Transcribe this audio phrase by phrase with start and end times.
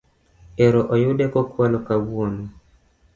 [0.65, 2.43] Ero oyude kokwalo kawuono